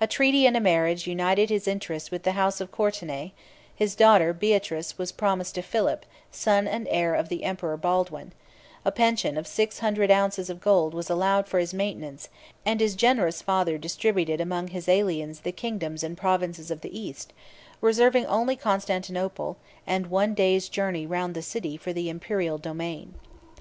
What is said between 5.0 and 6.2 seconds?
promised to Philip,